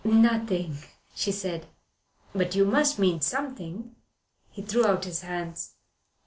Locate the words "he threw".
4.49-4.87